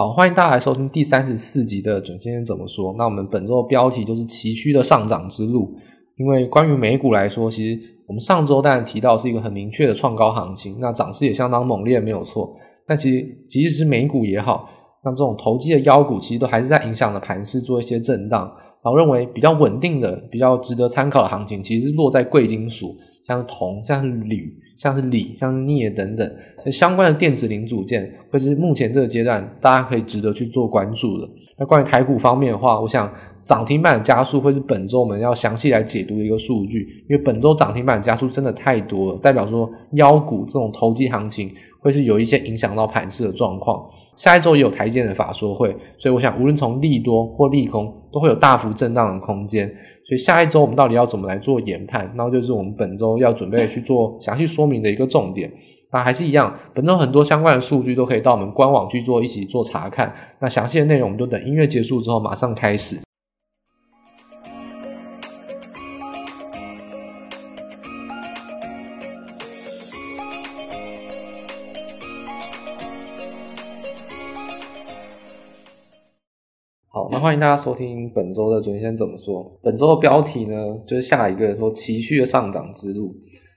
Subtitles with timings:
[0.00, 2.94] 好，欢迎大家来收听第三十四集的准先生怎么说。
[2.96, 5.76] 那我们本周的标题就是崎岖的上涨之路。
[6.16, 12.50] 因为关于美股来说，其实我们上周当然提到是一个很明确的创高行情，那涨势也相当猛烈，没有错。
[12.86, 14.70] 但其实即使是美股也好，
[15.04, 18.50] 那这种投机的妖股其实都还是在影响着盘势做一些震荡。
[18.82, 22.96] 然后认为比较稳定的、比较值得参考的行情，其实是落在贵金属。
[23.26, 26.36] 像铜、像铝、像是锂、像是镍等等，
[26.72, 31.28] 相关的电子零组件，会是目前这个阶段大家可以值得去做关注的。
[31.58, 33.12] 那关于台股方面的话，我想
[33.44, 43.84] 涨停板的加速会是本周我们要详细来解读的一个数据，因为本周涨停板加速真的太多了，代表说妖股这种投机行情会是有一些影响到盘势的状况。
[44.20, 49.66] 下一周也有台积的法说会，所以我想无论从利多或利空，都会有大幅震荡的空间。
[50.06, 52.12] 所以下一周我们到底要怎么来做研判？
[52.14, 55.50] 那就是我们本周要准备去做详细说明的一个重点。
[55.90, 60.14] 那还是一样，本周很多相关的数据都可以到我们官网去做一起做查看。
[60.40, 63.00] 那详细的内容我们就等音乐结束之后马上开始。
[77.12, 79.50] 那欢迎大家收听本周的准先怎么说。
[79.62, 80.54] 本周的标题呢，
[80.86, 83.12] 就是下一个说期虚的上涨之路。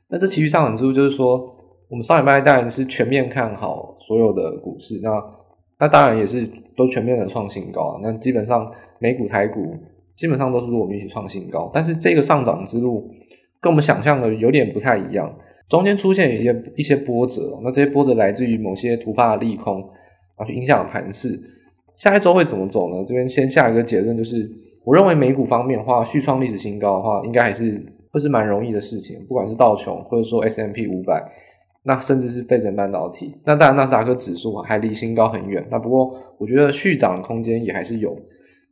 [0.09, 1.39] 那这期虚上涨之路，就是说
[1.87, 5.23] 我们上礼拜当然是全面看好所有的股市，那
[5.79, 7.99] 那当然也是都全面的创新高啊。
[8.01, 9.77] 那基本上美股、台股
[10.15, 13.07] 基本上都是我们一起创新高，但是这个上涨之路
[13.61, 15.31] 跟我们想象的有点不太一样，
[15.69, 17.59] 中间出现一些一些波折。
[17.61, 19.79] 那这些波折来自于某些突发的利空，
[20.37, 21.39] 然后去影响盘势。
[21.95, 23.03] 下一周会怎么走呢？
[23.05, 24.49] 这边先下一个结论，就是
[24.83, 27.79] 我认为美股方面的话，续创历史新高的话，应该还是
[28.11, 29.23] 会是蛮容易的事情。
[29.27, 31.23] 不管是道琼，或者说 S M P 五百，
[31.83, 35.65] 那甚至是费城半导体，那当然纳斯达克指数还离新高很远。
[35.69, 38.17] 那不过我觉得续涨的空间也还是有。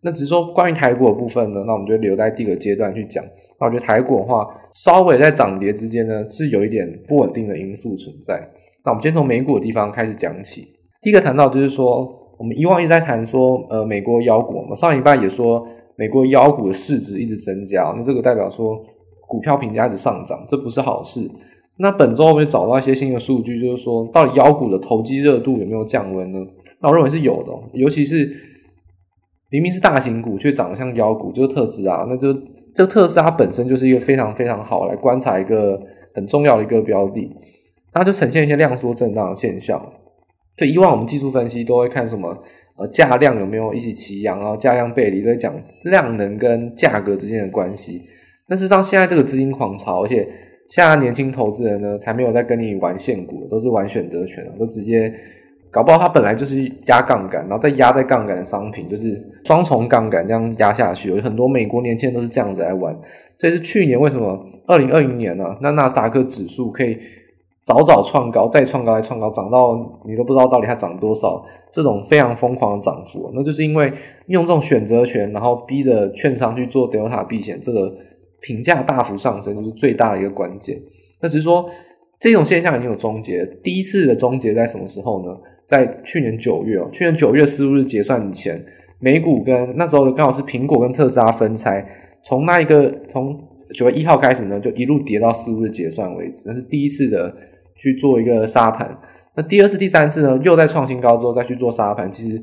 [0.02, 3.24] 那只是说关于台股的部分呢，那我们就留在第二个阶段去讲。
[3.60, 8.50] 那我觉得台股的话，稍微在涨跌之间呢，是有一点不稳定的因素存在。
[8.84, 10.68] 那我们先从美股的地方开始讲起。
[11.04, 12.18] 第一个谈到就是说。
[12.42, 15.64] 我们以往一直在谈说，呃，美国妖股嘛，上一半也说
[15.96, 18.76] 美国妖股的市值一直增加，那这个代表说
[19.28, 21.22] 股票评价一直上涨，这不是好事。
[21.78, 26.40] 那本周我们也找到一些新的数据，就是说到底妖股的投机热度有没有降温呢？
[26.80, 28.28] 那我认为是有的，尤其是
[29.52, 32.34] 明明是大型股却长得像妖股，就是特斯拉，那就
[32.74, 35.80] 这个特斯拉本身就是一个非常非常好来观察一个
[36.16, 37.30] 很重要的一个标的，
[37.94, 39.80] 它就呈现一些量缩震荡的现象。
[40.58, 42.38] 所以往我们技术分析都会看什么？
[42.78, 45.54] 呃，价量有没有一起齐扬，然后价量背离，在讲
[45.84, 48.02] 量能跟价格之间的关系。
[48.48, 50.28] 那事实上，现在这个资金狂潮，而且
[50.70, 55.14] 现在年轻投资人呢，才没有在跟你玩现股，都是玩选择权，都直接
[55.70, 61.10] 搞不好他本来就是压杠杆，然后再压在杠杆的商品，就是双重杠杆这样压下去。
[61.10, 62.98] 有很多美国年轻人都是这样子来玩。
[63.38, 65.58] 这是去年为什么二零二零年呢、啊？
[65.62, 66.98] 那纳斯达克指数可以。
[67.72, 73.92] 早早创高，再创高，再创高，涨到你都不知道到底它涨多少，这种非常疯狂的涨幅，那就是因为
[74.28, 77.96] 用这种选择权，然后逼着券商去做 Delta 避险，这个
[78.42, 80.78] 评价大幅上升就是最大的一个关键。
[81.22, 81.70] 那只是说
[82.20, 85.34] 这种现象已经有终结，第一次的终结在什么时候呢？
[85.66, 88.62] 在去年九月哦，去年九月十五日结算以前，
[89.00, 91.88] 美股跟那时候刚好是苹果跟特斯拉分拆，
[92.22, 93.40] 从那一个从
[93.74, 97.34] 九月一号开始呢，就一路跌到十五日结算为止，那是第一次的。
[97.82, 98.96] 去做一个杀盘，
[99.36, 102.12] 那第二次、第三次呢，又在创新高之后再去做杀盘。
[102.12, 102.40] 其实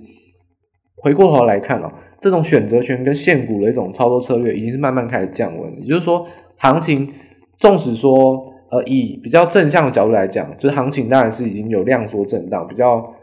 [0.96, 1.88] 回过头来看哦，
[2.20, 5.72] 这种选择权跟现股的一种操作策略，已经是慢慢开始降温。
[5.80, 6.26] 也就是说，
[6.56, 7.08] 行情
[7.56, 13.14] 纵使说呃以比较正向的角度来讲，就是行情当然是已经有量缩震荡，比较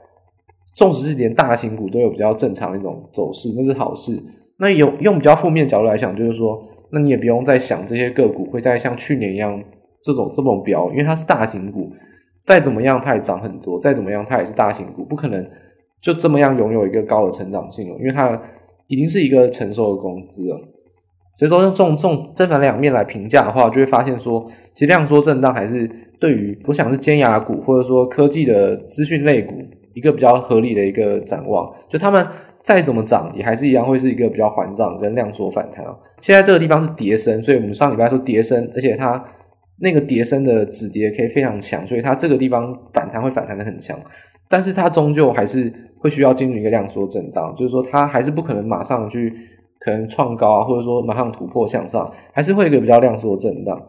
[0.73, 4.17] 纵使是连大型股都有比较正常的一种走势，那是好事。
[4.57, 9.61] 那有用比较负面角度来讲，就是说，那你也不用再想这些个股会再像去年一样。
[10.05, 11.91] 这种这种标，因为它是大型股，
[12.43, 15.43] 再怎么样它也涨很多，再怎么样它也是大型股，不可能
[15.99, 18.39] 就这么样拥有一个高的成长性了，因为它
[18.85, 20.57] 已经是一个成熟的公司了。
[21.37, 25.89] 所以说用这种正反两面来评价的话，就会发现说，其实量缩震荡还是
[26.19, 29.55] 对于我想是尖牙股或者说科技的资讯类股
[29.95, 31.73] 一个比较合理的一个展望。
[31.89, 32.23] 就他们
[32.61, 35.97] 再怎么涨，也还是一样会是一个比较缓涨跟量缩反弹啊。
[36.21, 39.25] 现在这个地方是跌升，所以我们上礼拜说跌升，而且它。
[39.79, 43.99] 那个跌升的止跌可以非常强，所以它这个地方反弹会反弹的很强，
[44.49, 49.33] 但是它终究还是会需要进入一个量缩震荡，就是说它还是不可能马上去
[49.79, 53.81] 可能创高啊，或者说马上突破向上，还是会一个比较量缩震荡。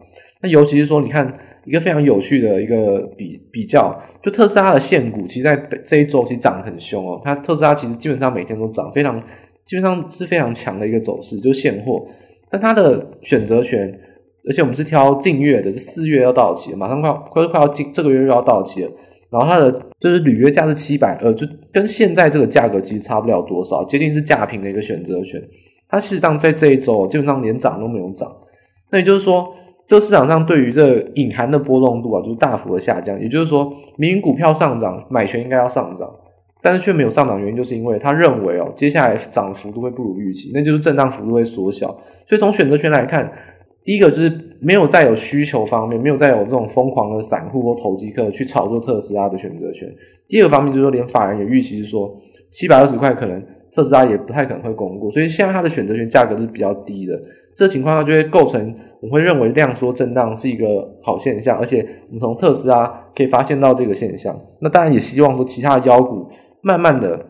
[0.42, 1.32] 那尤其是说，你看
[1.64, 7.20] 一个非常有趣的一个比比较，就特斯拉的现股，其实在这一周其实涨得很凶哦。
[7.24, 9.18] 它特斯拉其实基本上每天都涨，非常
[9.64, 12.06] 基本上是非常强的一个走势，就是现货。
[12.50, 13.98] 但它的选择权，
[14.46, 18.90] 而且我们是挑近月的，四月要到期了，马上快快快要近这个月又要到期了。
[19.28, 25.42] 然后它的就是履约价是七百二，就跟现在这个价格其实差不了多少，接近是价平的一个选择权。
[25.88, 28.30] 它事实上在这一周基本上连涨都没有涨，
[28.90, 29.52] 那也就是说，
[29.88, 33.20] 这市场上对于这隐含的波动度啊，就是大幅的下降。
[33.20, 36.08] 也就是说，明明股票上涨，买权应该要上涨，
[36.62, 41.88] 但是却没有上涨，原因就是因为他认为哦，接下来涨幅度会不如预期，那就是震荡幅度会缩小。
[42.28, 43.28] 所以从选择权来看。
[43.86, 49.88] 第一个就是没有再有需求方面，没有再有这种疯狂的散户或投机客去炒作特斯拉的选择权。
[50.26, 52.14] 第二个方面就是说，连法人也预期是说，
[52.50, 53.40] 七百二十块可能
[53.72, 57.16] 特斯拉也不太可能会公布，所以现在它的选择权价格是比较低的。
[57.54, 64.36] 这情况下就会构成，我会认为量缩震荡是一个好现象，而且我们从特斯拉可以发现到这个现象。
[64.60, 66.28] 那当然也希望说其他的妖股
[66.60, 67.24] 慢慢的。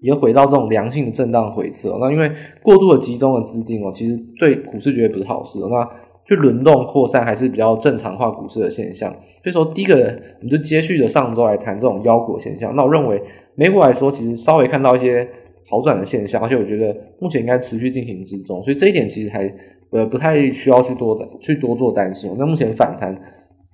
[0.00, 2.30] 也回到这种良性的震荡回撤，那因为
[2.62, 5.58] 过度的集中的资金哦，其实对股市绝对不是好事。
[5.70, 5.88] 那
[6.26, 9.10] 去轮动扩散还是比较正常化股市的现象。
[9.42, 9.96] 所以说，第一个
[10.38, 12.74] 我们就接续着上周来谈这种妖股现象。
[12.76, 13.20] 那我认为
[13.56, 15.28] 美股来说，其实稍微看到一些
[15.68, 18.62] 好转的现象，而且我觉得目前应该持续进行之中。
[18.62, 19.52] 所以这一点其实还
[19.90, 22.32] 呃不太需要去多的去多做担心。
[22.38, 23.14] 那目前反弹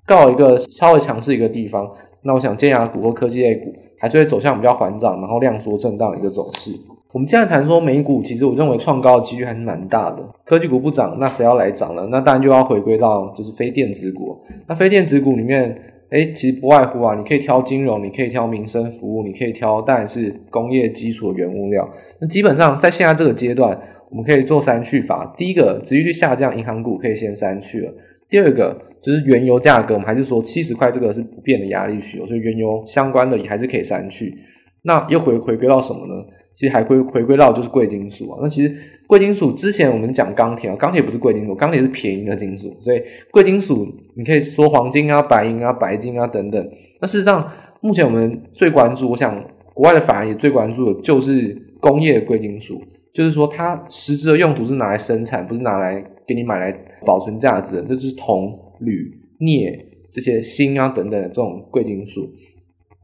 [0.07, 1.89] 告一个稍微强势一个地方，
[2.23, 3.73] 那我想尖牙股或科技类股。
[4.07, 6.71] 还是会走向比较缓涨，然后量缩震荡的一个走势。
[7.11, 10.19] 我们现在谈说美股，其实我认为创高的几率还是蛮大的。
[10.45, 12.07] 科技股不涨，那谁要来涨呢？
[12.09, 14.39] 那当然就要回归到就是非电子股。
[14.69, 15.77] 那非电子股里面，
[16.11, 21.89] 诶，其实不外乎啊，你可以挑金融，你可以挑民生服务，你可以挑当然是工业基础的原物料。
[22.21, 23.77] 那基本上在现在这个阶段，
[24.09, 25.35] 我们可以做删去法。
[25.37, 27.93] 第一个，殖利率下降，银行股可以先删去了。
[28.29, 28.86] 第二个。
[29.03, 34.35] 就是原油价格，我们还是说七十块这个是不变的压力区，所以原油相关的也还是可以删去。
[34.83, 36.15] 那又回回归到什么呢？
[36.55, 38.39] 其实还会回归到就是贵金属啊。
[38.41, 38.75] 那其实
[39.07, 46.71] 贵金属之前我们讲钢铁啊，钢铁不是贵金属，钢铁是便宜的金属，所以贵金属你可以说黄金啊、白银啊、白金啊等等。
[47.01, 47.47] 那事实上，
[47.83, 49.39] 目前我们最关注，我想
[49.75, 52.81] 国外的法人也最关注的就是工业贵金属，
[53.13, 56.73] 就是说它实质的用途是拿来生产，不是拿来给你买来
[57.05, 58.59] 保存价值的，这就是铜。
[58.81, 62.27] 铝、镍这些锌啊等等的这种贵金属，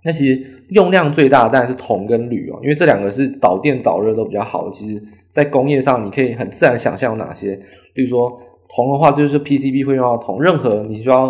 [0.05, 4.73] 那其实用量最大的当然是铜跟铝哦，因为这两个是导电导热都比较好的。
[4.73, 5.03] 其实，
[5.33, 7.55] 在工业上，你可以很自然想象有哪些，
[7.95, 8.41] 比如说
[8.75, 11.27] 铜的话，就是 PCB 会用到铜，任何你需要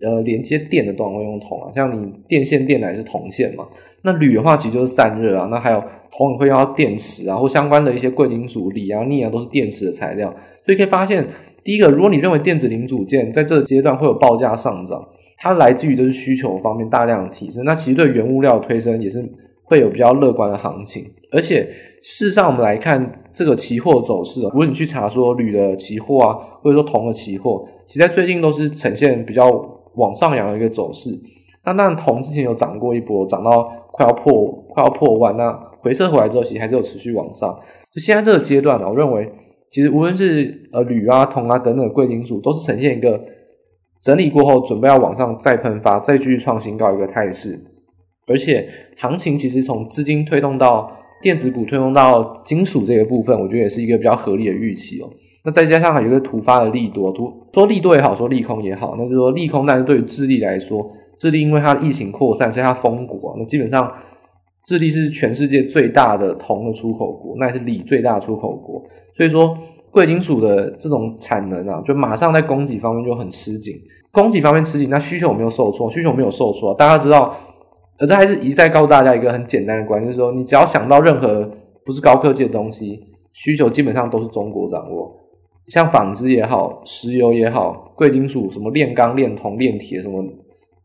[0.00, 3.66] 呃连接电的都会用铜啊，像你电线电缆是铜线嘛。
[4.02, 5.46] 那铝的话，其实就是散热啊。
[5.50, 10.34] 那还有铜也会用到电池啊，或相关的一些贵金属，锂啊、镍啊都是电池的材料，
[10.66, 11.24] 所以可以发现。
[11.64, 15.06] 第一个，如果你认为电子零组件在这个阶段会有报价上涨，
[15.38, 19.24] 它来自于就是需求方面大量的提升，那其实对原物料推升也是
[19.62, 21.04] 会有比较乐观的行情。
[21.30, 21.62] 而且
[22.00, 29.48] 事实上，我们来看这个期货走势，如果你去查说铝的期货啊，或者说铜的期货，其实在最近都是呈现比较
[29.94, 31.10] 往上扬的一个走势。
[31.64, 37.56] 那那，铜之前有涨过一波，涨到快要破快要破万，那回撤回来之后，其实还是有持续往上。
[37.94, 39.30] 就现在这个阶段呢，我认为。
[39.72, 43.18] 其实无论是呃铝啊、铜啊等等贵金属，都是呈现一个
[44.02, 47.58] 整理过后，准备要往上再喷发、再继续创新高一个态势。
[48.28, 50.92] 而且行情其实从资金推动到
[51.22, 55.08] 电子股、推动到金属这个部分，我觉得也是一个比较合理的预期哦。
[55.44, 63.92] 那再加上还有一个突发的利多，突说利多也好，说利空也好，那就是说利空，但是对于智利来说，智利因为它疫情扩散，所以它封国，那基本上
[64.66, 68.84] 智利是全世界最大的铜的出口国，那也是锂最大的出口国。
[69.16, 69.56] 所以说，
[69.90, 73.74] 贵金属的这种产能啊，就马上在供给方面就很吃紧。
[74.10, 76.74] 供给方面吃紧，那需求没有受挫，需求没有受挫。
[76.74, 77.34] 大家知道，
[77.98, 81.50] 而这还是一再告诉大家一个很简单的观念，就是说，你只要想到任何
[81.84, 83.00] 不是高科技的东西，
[83.32, 85.14] 需求基本上都是中国掌握。
[85.68, 90.22] 像纺织也好，石油也好，贵金属什么炼钢、炼铜、炼铁什么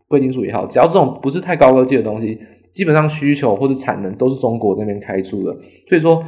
[0.07, 2.39] 贵金属也好，只要这种不是太高科技的东西，
[2.71, 5.53] 基本上需求或者产能都是中国那边开出的。
[5.87, 6.23] 所以说。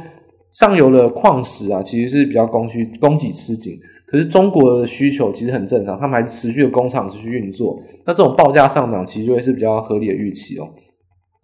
[0.52, 10.68] 上游的矿石啊，其实是比较供需供给吃紧，可是中国的需求其实很正常，他们还是持续的工厂持续运作，那这种报价上涨其实就会是比较合理的预期哦。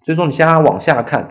[0.05, 1.29] 所以说你现在往下看，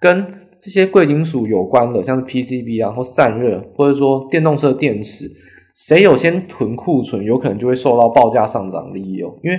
[0.00, 0.24] 跟
[0.60, 5.28] 这些贵金属有关的，像是 PCB 啊或散热，或者说电动车电池，
[5.74, 9.34] 谁有先囤库存，有可能就会受到报价上涨利益哦。
[9.42, 9.58] 因为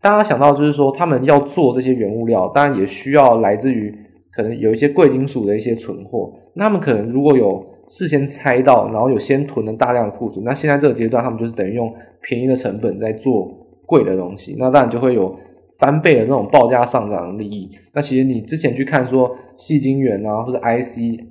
[0.00, 3.92] 大家想到就是说，他们要做这些原物料，当然也需要来自于
[4.32, 6.32] 可能有一些贵金属的一些存货。
[6.58, 13.50] 他们可能如果有事先猜到，然后有先囤了大量的库存，那现在这个阶段他们就是等于用便宜的成本在做
[13.86, 15.34] 贵的东西，那当然就会有
[15.78, 17.70] 翻倍的那种报价上涨的利益。
[17.94, 21.24] 那其实你之前去看说，细晶圆啊，或者 IC，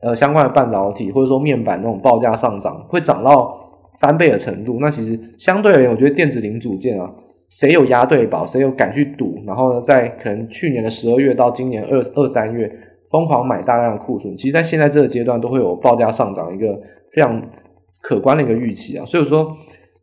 [0.00, 3.58] 呃，相关的半导体，或者说面板那种报价上涨，会涨到
[4.00, 4.78] 翻倍的程度。
[4.80, 7.10] 那其实相对而言，我觉得电子零组件啊，
[7.48, 12.70] 谁有押对宝，谁有敢去赌，然后呢，在可能去年的十二月到今年二二三月
[13.12, 16.74] 疯狂买大量的库存，其实在现在这个阶段都会有报价上涨一个
[17.12, 17.40] 非常
[18.00, 19.04] 可观的一个预期啊。
[19.04, 19.54] 所以说，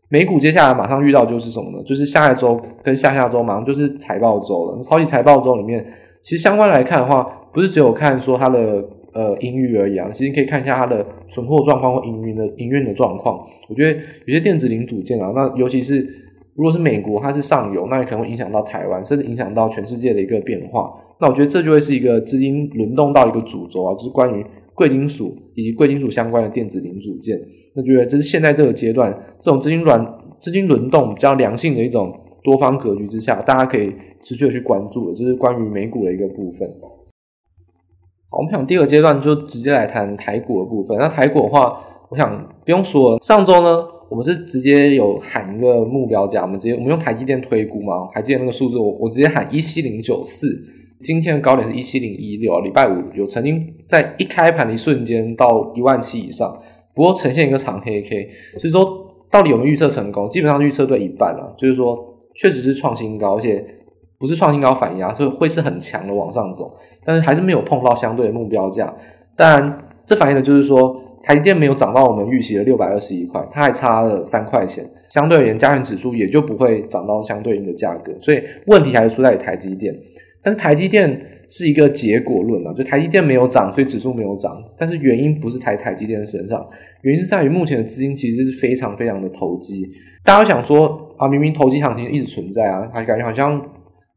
[0.09, 1.83] 美股接下来马上遇到就是什么呢？
[1.83, 4.81] 就是下一周跟下下周马上就是财报周了。
[4.83, 5.83] 超级财报周里面，
[6.21, 13.43] 其实相关来看的话，不是只有看说它的呃盈余而已啊，其实可以看一下它的存货状况或营运的营运的状况。
[13.67, 16.01] 我觉得有些电子零组件啊，那尤其是
[16.55, 20.93] 如果是美国它是上游，那也可能会影响到台湾，甚至影响到全世界的一个变化。
[21.19, 27.37] 那我觉得这就会是一个资金轮动到一个主轴啊，就是关于贵金属以及贵金属相关的电子零组件。
[27.75, 29.11] 那觉得这是现在这个阶段
[29.41, 30.07] 这种资金轮
[30.39, 36.67] 资金轮动比较良性的一种多方格局之下，大家可以持续的去关注的，就是关于美股的一个部分。
[38.29, 40.97] 好，我们想第二个阶段就直接来谈台股的部分。
[40.97, 50.47] 那台股的话，我想不用说，上周呢，我们是直接有喊一个目标价，我们直接我们用台积电推估嘛，台积电那个数字我我直接喊一七零九四，
[51.01, 56.53] 今天的高点是一七零一六，礼拜五有曾经在一开盘的一瞬间到一万七以上。
[56.93, 60.29] 不过呈现一个长黑 K，所以说到底有没有预测成功？
[60.29, 61.97] 基本上预测对一半了，就是说
[62.35, 63.65] 确实是创新高，而且
[64.17, 66.75] 不是创新高反压，所以会是很强的往上走，
[67.05, 68.93] 但是还是没有碰到相对的目标价。
[69.37, 79.97] 当然，这反映的就是说台积电没有涨到我们预期的六百二十一块，它还差了三块钱，相对而言加权指数也就不会涨到相对应的价格，所以问题还是出在台积电。
[80.43, 86.65] 但是台积电是一个结果论啊，就台积电没有涨，所以指数没有涨，但是原因不是台台积电的身上。
[87.01, 89.89] 原因是在于目前的资金其实是非常非常的投机，
[90.25, 93.61] 大家想说啊，明明投机行情一直存在啊，还感觉好像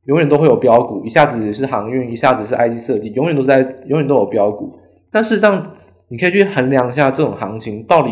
[0.07, 4.69] 永远都会有标股，一下子是航运，一下子是 IC 设计，永远都在，永远都有标股。
[5.13, 5.65] 但事实上，
[6.09, 8.11] 你可以去衡量一下这种行情到底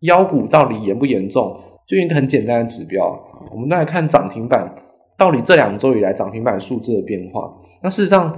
[0.00, 1.54] 妖股到底严不严重，
[1.86, 4.72] 就一个很简单的指标，我们来看涨停板
[5.20, 7.52] 到底这两周以来涨停板数字的变化。
[7.82, 8.34] 那事实上，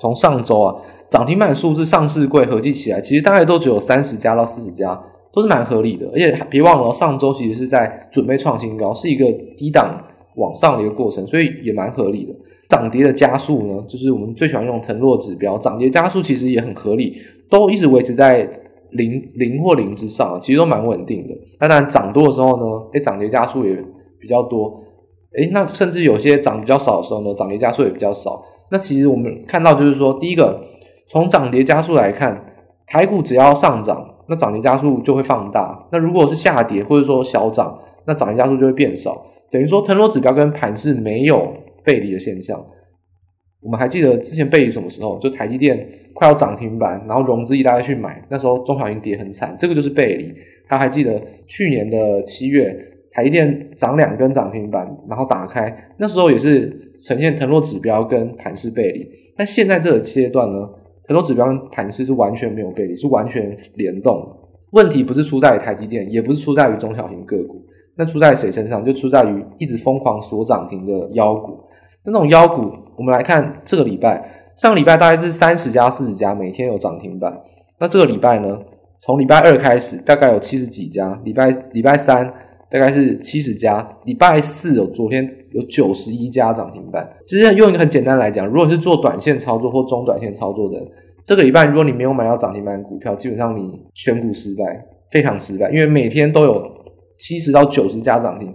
[0.00, 0.76] 从上周啊。
[1.10, 5.00] 涨停板数字上市柜合计起来，其实大概都只有三十家到四十家，
[5.32, 6.08] 都是蛮合理的。
[6.08, 10.02] 而且别忘了，上周其实是在准备创新高，是一个低档
[10.34, 12.34] 往上的一个过程，所以也蛮合理的。
[12.68, 17.16] 涨跌的加速呢，就是我们最喜欢用腾落指标，涨跌加速其实也很合理，
[17.48, 18.44] 都一直维持在
[18.90, 21.34] 零零或零之上，其实都蛮稳定的。
[21.60, 23.76] 那当然涨多的时候呢，哎，涨跌加速也
[24.18, 24.82] 比较多，
[25.36, 28.44] 哎，那甚至有些涨比较少的时候呢，涨跌加速也比较少。
[28.70, 30.60] 那其实我们看到就是说，第一个。
[31.06, 32.42] 从涨跌加速来看，
[32.86, 39.26] 台股只要上涨，那涨跌加速就会放大；那如果是下跌或者说小涨，那涨跌加速就会变少。
[39.50, 41.52] 等于说，腾挪指标跟盘势没有
[41.84, 42.58] 背离的现象。
[43.60, 45.18] 我们还记得之前背离什么时候？
[45.18, 50.34] 就台积电快要涨停板，然后融资一大堆去买，那时候中小型跌很惨，这个就是背离。
[50.66, 52.74] 他还记得去年的七月，
[53.14, 59.08] 台积电涨两根涨停板，然后打开，那时候也是呈现腾落指标跟盘势背离。
[59.36, 60.68] 但现在这个阶段呢？
[61.06, 64.26] 很多指标跟盘势是完全没有背离，是完全联动。
[64.70, 67.62] 问题不是出在于台积电，也不是出在于中小型个股，
[67.94, 68.82] 那出在谁身上？
[68.82, 71.60] 就出在于一直疯狂锁涨停的妖股。
[72.04, 77.38] 那种妖股，我们来看这个礼拜，上个礼拜大概是三十家、四十家，每天有涨停板。
[77.78, 78.58] 那这个礼拜呢？
[79.00, 82.32] 从礼拜二开始，大概有七十几家；礼拜礼拜三
[82.70, 85.28] 大概是七十家；礼拜四有昨天。
[85.54, 87.08] 有九十一家涨停板。
[87.24, 90.76] 其实用一个很简单来讲，如果是做短线操作或中短线操作的，
[91.24, 95.70] 这个礼拜如果你没有买到涨停板股票，基本上你选股失败，非常失败。
[95.70, 96.60] 因为每天都有
[97.18, 98.52] 七十到九十家涨停，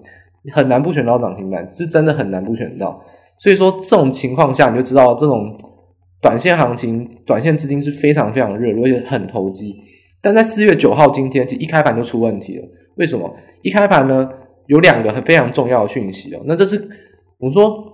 [0.51, 3.01] 很难不选到涨停板，是真的很难不选到。
[3.37, 5.57] 所以说这种情况下，你就知道这种
[6.21, 9.73] 短线行情、短线资金是非常非常热，而且很投机。
[10.21, 12.67] 但在四月九号今天，其实一开盘就出问题了。
[12.99, 13.33] 为什么？
[13.63, 14.29] 一开盘呢？
[14.67, 16.77] 有两个很非常重要的讯息哦，那这是
[17.39, 17.91] 我们说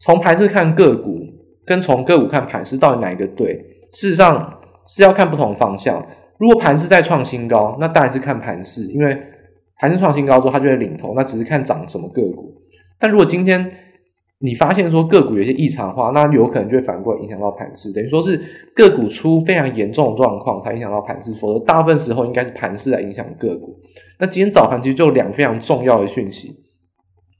[0.00, 1.20] 从盘势看个股，
[1.64, 3.54] 跟从个股看盘势到底哪一个对？
[3.92, 6.04] 事实上是要看不同方向。
[6.38, 9.16] 如果盘势在创新高，那当然是看盘势，因为
[9.78, 12.52] 盘势创新高之后，它就会领头，那只是看涨什么个股。
[12.98, 13.70] 但如果今天
[14.40, 18.38] 你发现说个股有些异常化，那有可能就会反过来影响到盘势，等于说是
[18.74, 23.78] 个股出非常严重的状况才影响到盘势，否则大部分时候应该是盘势来影响个股。
[24.18, 26.54] 那今天早盘其实就两个非常重要的讯息，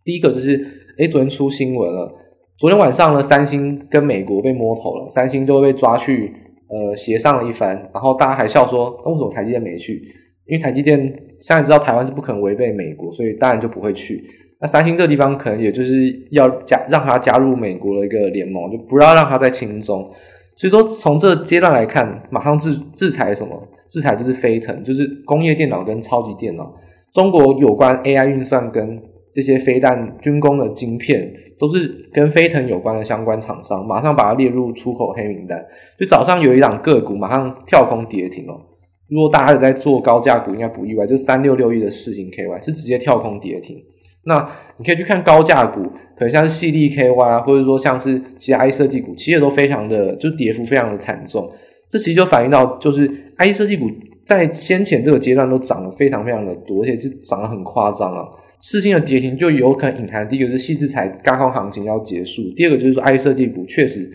[0.05, 0.57] 第一个就是，
[0.99, 2.15] 诶，昨天出新闻了，
[2.59, 6.33] 昨天晚上呢，三星跟美国被摸头了，三星就会被抓去，
[6.69, 10.03] 呃，协商了一番，然后大家还笑说，那为什么台积电没去？
[10.47, 10.99] 因为台积电
[11.41, 14.23] 现在知道台湾是不可能违背美国，所以当然就不会去。
[14.61, 15.93] 那三星这个地方可能也就是
[16.31, 20.11] 要加让它加入美国的一个联盟，就不要让它在轻中。
[20.57, 23.61] 所以说从这阶段来看，马上制制裁什么？
[23.89, 26.75] 制裁就是飞腾，就是工业电脑跟超级电脑。
[27.13, 29.01] 中国有关 AI 运算跟
[29.33, 35.65] 这些飞弹、军工的晶片，都是跟飞腾有关的相关厂商，马上把它列入出口黑名单。
[35.99, 38.61] 就早上有一档个股马上跳空跌停哦。
[39.09, 43.83] 如果大家有在做高价股，应该不意外，就三六六一的世芯 KY 是直接跳空跌停。
[44.25, 45.83] 那你可以去看高价股，
[46.17, 51.49] 可能像是矽力 KY 啊，或者说像是其他 I 设计股，其实都非常的，就跌幅非常的惨重。
[51.89, 53.91] 这其实就反映到，就是 IC 设计股
[54.25, 58.27] 在先前这个阶段都涨得非常非常的多，而且是涨得很夸张啊。
[58.61, 64.11] 世芯的跌停就有可能隐含第一个是矽智财轧空行情要结束，第二个就是说 IC 设计股确实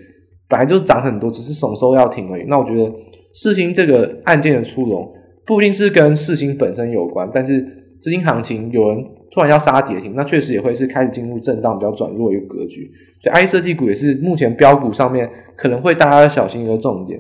[0.50, 2.44] 本来就是涨很多，只是什么时候要停而已。
[2.48, 2.92] 那我觉得
[3.34, 5.12] 世芯这个案件的出笼，
[5.46, 7.62] 不一定是跟世芯本身有关，但是
[8.00, 9.06] 资金行情有人。
[9.34, 12.92] 突然要杀跌停，那确实也会是开始进入震荡比较转弱一个格局。
[13.24, 17.18] 所以，IC 设计股也是目前标股上面可能会大家要小心一个重点。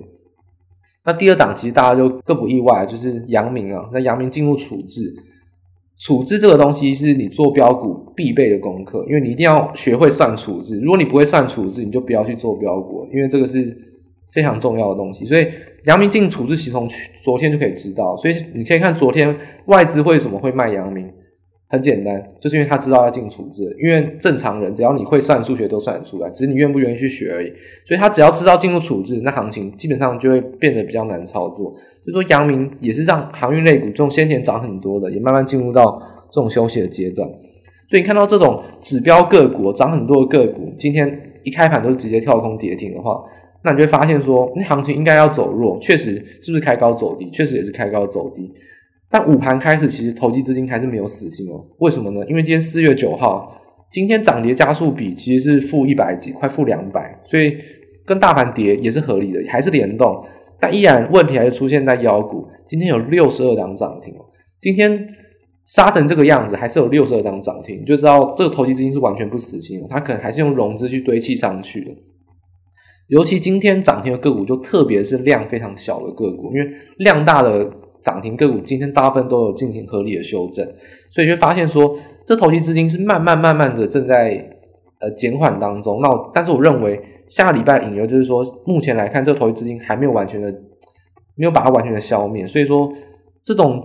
[1.03, 3.89] 那第二档其实大家就更不意外，就是阳明啊。
[3.91, 5.13] 那阳明进入处置，
[5.97, 10.79] 处置这个东西是你做标股必备的功课，因为你一定要学会算处置。
[10.79, 13.75] 如果你不会算处置，你就不要去做标股，因为这个是
[14.31, 15.25] 非常重要的东西。
[15.25, 15.47] 所以，
[15.85, 16.87] 阳明进处置其实从
[17.23, 18.15] 昨天就可以知道。
[18.17, 21.11] 所以你可以看昨天外资为什么会卖阳明。
[21.71, 27.47] 很简单，就是因为他知道要进处置，因为正常人只要你会算数学都算得出来，只是你愿不愿意去学而已。
[27.87, 31.73] 所以他只要知道进入处置，那行情基本上就会变得比较难操作。
[32.03, 37.25] 所以说，阳明也是让航运类股这种先前涨很多的，也慢慢进入到这种休息的阶段。
[37.89, 43.23] 所以你看到这种指标个股涨很多的个股，今天一开盘都是直接跳空跌停的话，
[43.63, 47.29] 那你就会发现说，那行情应该要走弱，确实是不是开高走低？
[47.31, 48.51] 确实也是开高走低。
[49.11, 51.61] 但午盘开始，其实投机资金还是没有死心哦。
[51.79, 52.25] 为什么呢？
[52.27, 57.57] 因为今天四月九号，今天涨跌加速比其实是负一百几，快负两百，所以
[58.05, 60.25] 跟大盘跌也是合理的，还是联动。
[60.61, 64.13] 但依然问题还是出现在妖股，今天有六十二张涨停。
[64.61, 65.05] 今天
[65.67, 69.87] 杀成这个样子，还是有六十二张涨停，就知道这个投机资金是完全不死心哦。
[69.89, 71.91] 它可能还是用融资去堆砌上去的。
[73.09, 77.69] 尤其今天涨停的个股，就特别是量非常小的个股，因为量大的。
[78.03, 80.65] 涨停个股今天大部分都有进行合理的修正，
[81.11, 84.43] 所以就发现说，这投机资金是慢慢慢慢的正在
[84.99, 85.99] 呃减缓当中。
[86.01, 90.51] 那但是我认为下个礼拜引流就是说，目前来看这投机资金还没有完全的
[91.35, 92.91] 没有把它完全的消灭，所以说
[93.43, 93.83] 这种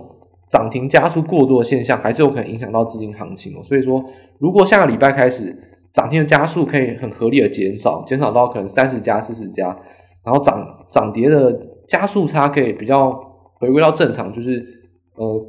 [0.49, 3.61] 涨停加速过多的现象还是有可能影响到资金行情哦。
[3.63, 4.03] 所以说，
[4.39, 5.55] 如果下个礼拜开始
[5.93, 9.77] 涨停的加速可以很合理的减少，减少到可能三十家四十家，
[10.23, 11.55] 然后涨涨跌的
[11.87, 13.25] 加速差可以比较。
[13.59, 14.65] 回归到正常，就是
[15.15, 15.45] 呃，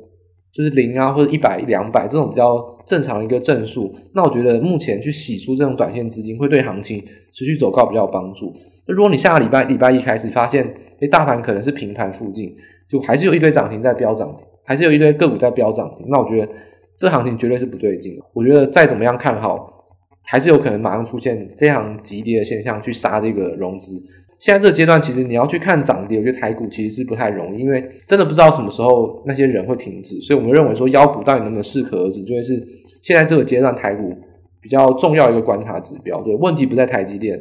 [0.52, 3.94] 就是零啊，或者一百、两百这种比较正常一个正数。
[4.14, 8.52] 那我觉得目前去洗出这种短线资金，会对行情持续走高比较有帮助。
[8.86, 10.64] 那如果你下个礼拜礼拜一开始发现，
[11.00, 12.56] 诶，大盘可能是平盘附近，
[12.88, 16.50] 就还是有一堆涨停在飙涨，还是有一堆个股在飙涨停，那我觉得
[16.98, 18.18] 这行情绝对是不对劲。
[18.32, 19.84] 我觉得再怎么样看好，
[20.22, 24.02] 还是有可能马上出现非常急跌的现象，去杀这个融资。
[24.38, 32.54] 现在这个阶段，其实你要去看涨跌，我觉得台股其实是不太容易，因为真的不知道什么时候那些人会停止，所以我们认为说妖股到底能不能适可而止，就会是
[33.02, 34.14] 现在这个阶段台股
[34.60, 36.22] 比较重要一个观察指标。
[36.22, 37.36] 对，问题不在台积电，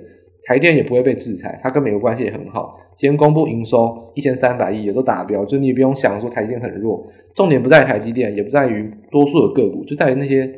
[0.47, 2.79] 台电也不会被制裁，它跟美国关系也很好。
[2.97, 7.05] 今天公布营收一千三百亿也都达标，就你也不用想说台积电很弱，
[7.35, 10.51] 重点不在台积电，也不在于多数的个股，就在于那些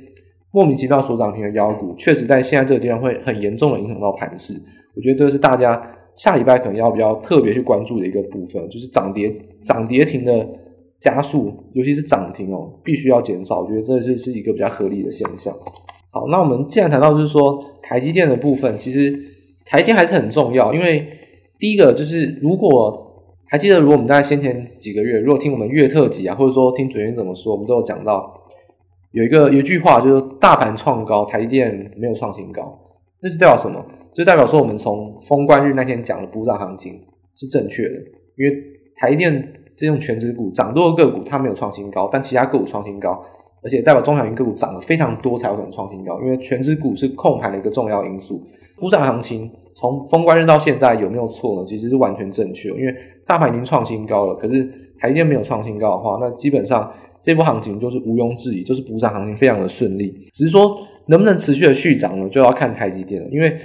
[0.53, 4.53] 莫名其妙所涨停的妖股，确实在现在这个阶段会很严重的影响到盘势。
[4.95, 5.95] 我觉得这个是大家。
[6.19, 9.33] 下礼拜可能要比较特别去关注的一个部分，就是涨跌
[9.65, 10.45] 涨跌停的
[10.99, 13.61] 加速，尤其是涨停哦，必须要减少。
[13.61, 15.55] 我觉得这是是一个比较合理的现象。
[16.11, 19.17] 好，那我们既然谈到就是说台积电的部分，其实
[19.65, 21.07] 台积电还是很重要，因为
[21.57, 23.05] 第一个就是如果
[23.45, 28.41] 还记得，如果我们在先前几个月，如果听我们月特辑啊，或者说听准元怎么说，我们都有讲到
[29.11, 32.77] 有一个有一句话，就是大盘创高，台积电没有创新高，
[33.21, 33.85] 那是代表什么？
[34.13, 36.99] 就代表说，我们从封关日那天讲的补涨行情
[37.35, 37.95] 是正确的，
[38.37, 38.63] 因为
[38.95, 43.23] 台电这种权值股涨多的个股，它没有创新高，但其他个股创新高，
[43.63, 48.41] 而且代表中小型个股涨得非常多才有可能创新高，因为权值股是控盘的一个重要因素。
[48.77, 51.65] 补涨行情从封关日到现在有没有错呢？
[51.65, 52.93] 其实是完全正确，因为
[53.25, 54.69] 大盘已经创新高了，可是
[54.99, 56.91] 台电没有创新高的话，那基本上
[57.21, 60.29] 这波行情就是毋庸置疑，就是补涨行情非常的顺利。
[60.33, 63.57] 只是说能不能持续的续涨呢，就要看台积电了，因为。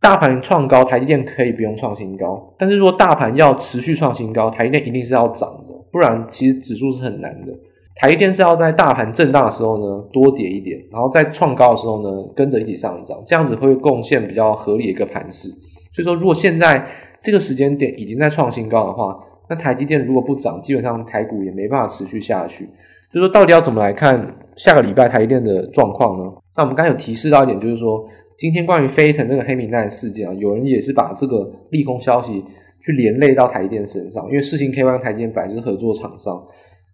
[0.00, 7.52] 大盘创高，台积电可以不用创新高，但是如果大盘要持续创新高，台积电一定是要涨的，不然其实指数是很难的。
[7.96, 15.48] 台积电是要在大盘震荡的时候呢多跌一点，然后在创高的时候呢跟着一起上涨，这样子会贡献比较合理的一个盘势。
[15.92, 16.82] 所以说，如果现在
[17.22, 19.14] 这个时间点已经在创新高的话，
[19.50, 22.64] 那台积电如果不涨，基本上台股也没办法持续下去。
[23.12, 26.32] 就是说，到底要怎么来看下个礼拜台积电的状况呢？
[26.56, 28.08] 那我们刚才有提示到一点，就是说
[28.40, 32.42] 今天关于飞腾这个黑名单的事件啊，有人也是把这个利空消息
[32.82, 36.42] 去连累到台积电身上，因为事情 KY 跟台积电本来就是合作厂商，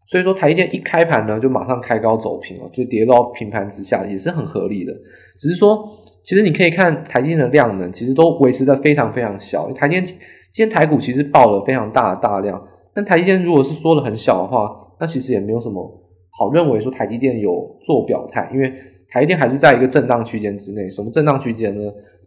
[0.08, 4.92] 所以说台积电一开盘呢就马上开高走平了，就跌到平盘之下，也是很合理的。
[5.38, 5.88] 只是说，
[6.24, 9.72] 其实你可以看台积电的量能，其实都维持的非常非常小。
[9.72, 10.16] 台积电今
[10.52, 12.60] 天台股其实爆了非常大的大量，
[12.92, 16.02] 但台积电如果是缩的很小的话，那其实也没有什么。
[16.36, 18.72] 好，认为说台积电有做表态，因为
[19.10, 20.88] 台积电还是在一个震荡区间之内。
[20.88, 21.82] 什么震荡区间呢？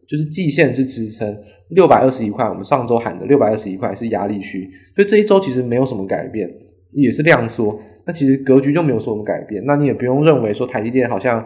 [0.07, 1.37] 就是季线是支撑，
[1.69, 6.49] 六百二十一块，我们上周喊的六百二十一块是压力区，所以这一周其实没有什么改变，
[6.93, 7.79] 也是量缩。
[8.05, 9.63] 那其实格局就没有什么改变。
[9.65, 11.45] 那你也不用认为说台积电好像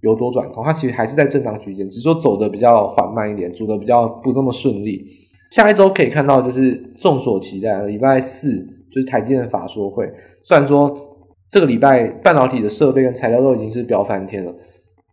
[0.00, 5.06] 有多转空，它其实还是在震荡区间，只是说走的比较缓慢一点，走的比较不这么顺利。
[5.52, 8.56] 下一周可以看到，就是众所期待的礼拜四，
[8.92, 10.10] 就是台积电法说会，
[10.42, 11.06] 虽然说。
[11.52, 14.54] 这个礼拜半导体的设备跟材料都已经是飙翻天了，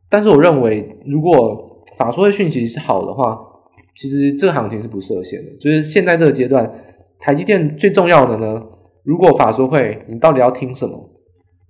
[0.10, 3.38] 但是我认为，如果法说会讯息是好的话，
[3.96, 5.52] 其实这个行情是不设限的。
[5.60, 6.72] 就是现在这个阶段，
[7.20, 8.64] 台积电最重要的呢，
[9.04, 11.10] 如果法说会你到底要听什么？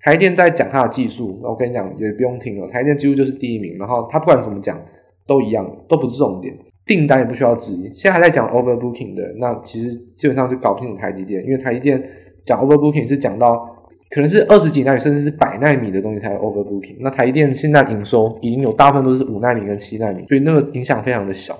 [0.03, 4.79] 台积电在讲它的技术，我跟你讲也不用听了，台积电几乎就是第一名，然后它不管怎么讲
[5.25, 7.91] 都一样，都不是重点，订单也不需要质疑。
[7.93, 12.01] 现在还在讲 overbooking 的，那其实基本上就搞不清楚台积电，因为台积电
[12.45, 13.73] 讲 overbooking 是讲到。
[14.09, 16.95] 可能是二十几纳米，甚至是百纳米的东西才有 overbooking。
[17.01, 21.59] 那台积电现在营收已经有大部分都是五纳米跟七纳米，所以那个影响非常的小。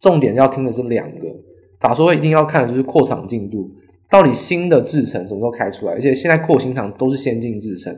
[0.00, 1.26] 重点要听的是两个，
[1.80, 3.68] 法说一定要看的就是扩厂进度，
[4.08, 5.92] 到底新的制程什么时候开出来？
[5.94, 7.92] 而且现在扩新厂都是先进制程，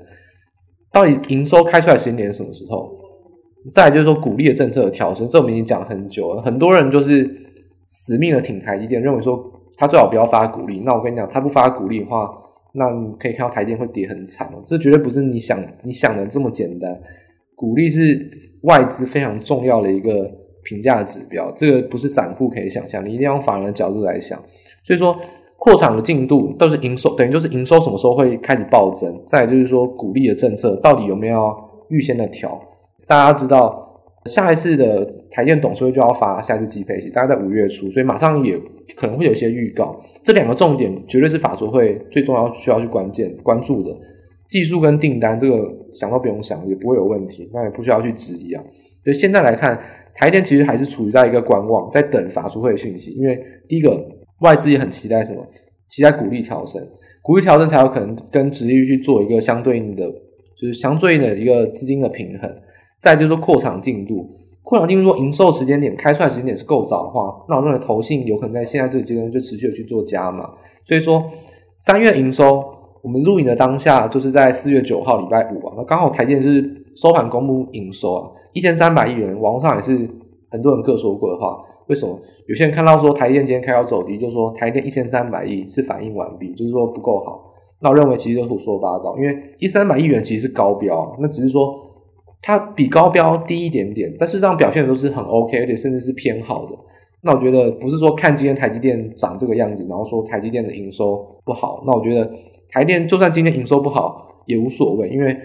[0.90, 2.90] 到底营收开出来时间点是什么时候？
[3.74, 7.28] 再就是说鼓励的政策的调整，这我们已经讲很久了，很多人就是
[7.86, 9.38] 死命的挺台积电，认为说
[9.76, 10.80] 他最好不要发鼓励。
[10.86, 12.30] 那我跟你讲，他不发鼓励的话。
[12.78, 16.98] 那你可以看到台积会跌很惨哦，这绝对不是你想你想的这么简单。
[17.54, 18.30] 股利是
[18.62, 20.30] 外资非常重要的一个
[20.62, 24.38] 评价指标，这个不是散户可以想象，你一定要用法人的角度来想。
[24.84, 25.16] 所以说，
[25.56, 29.20] 扩厂的进度都是营收，等于就是营收什么时候会开始暴增？
[29.26, 31.52] 再就是说，股利的政策到底有没有
[31.90, 32.58] 预先的调？
[33.06, 33.86] 大家知道。
[34.28, 38.56] 下一次的台电董事会就要发下一次季配息，大概在五月初，所以马上也
[38.94, 39.98] 可能会有一些预告。
[40.22, 43.90] 这两个重点绝对是法说会最重要需要去关键关注的，
[44.48, 48.62] 技术跟订单这个想都不用想，也不会有问题，那也不需要去质疑啊。
[49.02, 49.80] 所以现在来看，
[50.14, 53.10] 台电其实还是处于在一个观望，在等法说会的讯息。
[53.12, 54.06] 因为第一个
[54.42, 55.42] 外资也很期待什么？
[55.88, 56.86] 期待股利调升，
[57.22, 60.04] 股利调升才有可能跟殖利率去做一个相对应的，
[60.60, 62.54] 就是相对应的一个资金的平衡。
[63.00, 64.28] 再就是说扩厂进度，
[64.62, 70.50] 扩厂进度如果营收时间点开出来时间点是够早的话，那我认为投信有可能在现在这个阶段就持续的去做加码。
[70.84, 71.24] 所以说
[71.78, 72.64] 三月营收，
[73.02, 80.08] 我们录影的当下就是在四月九号礼拜五啊，那刚好台电是收盘公布营收啊，一千三百亿元，网络上也是
[80.50, 81.64] 很多人各说过的话。
[81.86, 87.54] 为什么有些人看到说台电今天开高走低，就说台电一千三百亿是反应完毕，就是说不够好。
[87.80, 91.84] 那我认为其实都胡说八道，因为一千三百亿元其实是高标啊，那只是说。
[92.40, 96.72] 它比高标低一点点，但事实上表现都是很 OK，而且甚至是偏好的。
[97.20, 101.82] 那我觉得不是说看今天台积电长这个样子，然后说台积电的营收不好。
[101.84, 102.30] 那我觉得
[102.70, 105.36] 台电就算今天营收不好也无所谓，因为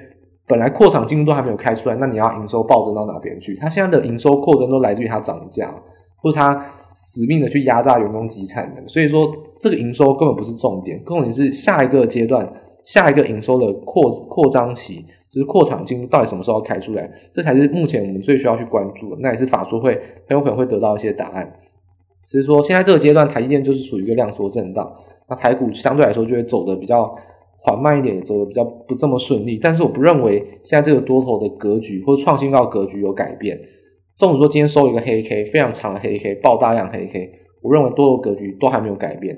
[0.47, 3.55] 本来扩厂进度都还没有开出来，那你要营收暴增到哪边去？
[3.55, 5.73] 它现在的营收扩增都来自于它涨价，
[6.17, 8.87] 或者它死命的去压榨员工集产能。
[8.87, 9.27] 所以说
[9.59, 12.47] 这个营收根本不是重点，重点是下一个阶段、
[12.83, 15.03] 下一个营收的扩扩张期。
[15.33, 19.17] 就是扩场进度到底什么时候开出来，这才是目前我们最需要去关注的。
[19.19, 19.95] 那也是法说会
[20.27, 21.51] 很有可能会得到一些答案。
[22.21, 24.95] 所以说，现在这个阶段，台积电就是属于一个量缩震荡，
[25.27, 27.15] 那台股相对来说就会走的比较
[27.57, 29.57] 缓慢一点，走的比较不这么顺利。
[29.61, 33.59] 但是我不认为现在这个多头的格局或者创新高格局有改变。
[34.15, 39.37] 纵使说今天收一个黑 K，非常长的黑 K，爆大量黑 K，我认为多头格局都还没有改变。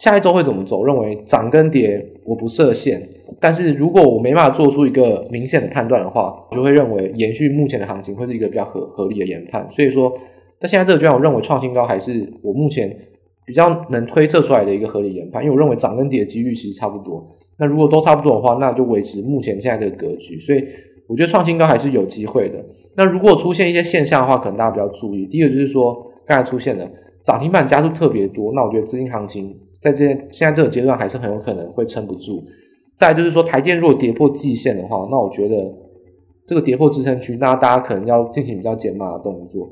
[0.00, 0.82] 下一周会怎么走？
[0.82, 2.98] 认为涨跟跌我不设限，
[3.38, 9.68] 但是如果我没办法做出一个明显的判断的话，我就会认为延续目前的行情会是一个比较合合理的研判。
[9.70, 10.10] 所以说，
[10.58, 12.96] 在现在这个阶段，我认为创新高还是我目前
[13.44, 17.36] 比较能推测出来的一个合理研判，因为我认为涨跟跌的几率其实差不多。
[17.58, 20.40] 那如果都差不多的话，那就维持目前现在这个格局。
[20.40, 20.64] 所以
[21.08, 22.64] 我觉得创新高还是有机会的。
[22.96, 25.26] 那如果出现一些现象的话，可能大家比较注意。
[25.26, 26.90] 第一个就是说，刚才出现的
[27.22, 29.54] 涨停板加速特别多，那我觉得资金行情。
[29.80, 32.44] 在这现在这个阶段还是很有可能会撑不住，
[32.98, 35.72] 再就是说，台积电如果跌破季线的话，那我觉得
[36.46, 39.68] 这个跌破支撑区，那大家可能要进行比较减码的动作。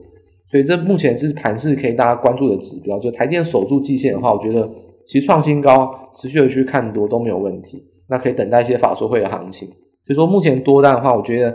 [0.51, 2.99] 所以这目前是盘势可以大家关注的指标。
[2.99, 4.67] 就台积电守住季线的话，我觉得
[5.07, 7.83] 其实创新高，持续的去看多都没有问题。
[8.09, 9.69] 那可以等待一些法说会的行情。
[9.69, 11.55] 所以说目前多单的话，我觉得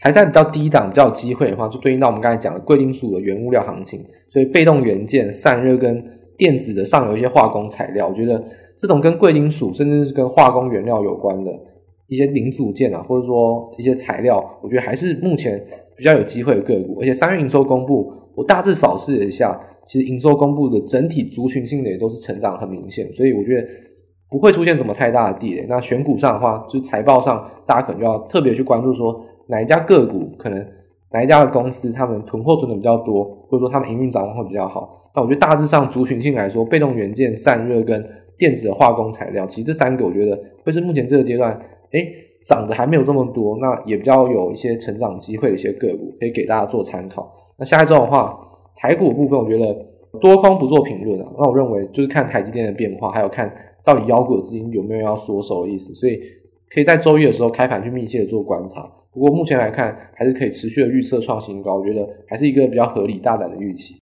[0.00, 4.04] 还在比较低档、比较有机会的话，就对应到我们刚才讲的贵金属的原物料行情。
[4.30, 6.04] 所以被动元件、散热跟
[6.36, 8.42] 电子的上游一些化工材料，我觉得
[8.78, 11.50] 这种跟贵金属甚至是跟化工原料有关的
[12.08, 15.62] 一些零组件啊，或者说一些材料，我觉得还是目前
[15.96, 16.98] 比较有机会的个股。
[17.00, 23.66] 而且三月营收公布，我大致扫视了一下，其实营收公布的整体族群性的也都是成长很明显，所以我觉得。
[24.30, 25.64] 不会出现什么太大的地雷。
[25.68, 30.58] 那选股上的话，就是财报上，大家可能就要特别去关注说哪一家个股，可能
[31.14, 35.00] 哪一家的公司，他们囤货囤的比较多，或者说他们营运掌握会比较好。
[35.14, 38.04] 那我觉得大致上族群性来说，被动元件、散热跟
[38.36, 41.52] 电子化工材料，其实这三个我觉得会是目前这个阶段，
[41.92, 42.12] 诶，
[42.44, 47.32] 涨的还没有这么多，那也比较有一些成长机会的一些个股，可以给大家做参考。
[47.56, 48.36] 那下一周的话，
[48.76, 49.72] 台股部分，我觉得
[50.20, 51.28] 多空不做评论啊。
[51.38, 53.50] 那我认为就是看台积电的变化，还有看。
[53.84, 55.92] 到底妖股的资金有没有要缩手的意思？
[55.92, 56.18] 所以
[56.70, 58.90] 可以在周一的时候开盘去密切的做观察。
[59.14, 63.94] 不过目前来看，还是可以持续的预测创新高，我觉得还是一个比较合理大胆的预期。